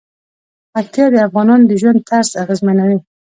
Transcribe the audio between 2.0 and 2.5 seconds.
طرز